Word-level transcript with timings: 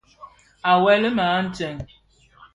À 0.71 0.73
weli 0.83 1.09
më 1.17 1.25
a 1.37 1.39
ntseng. 1.45 1.79